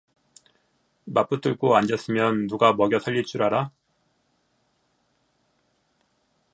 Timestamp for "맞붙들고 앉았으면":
1.05-2.47